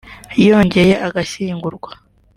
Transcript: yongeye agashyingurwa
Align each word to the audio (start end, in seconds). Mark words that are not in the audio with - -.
yongeye 0.47 0.93
agashyingurwa 1.07 1.91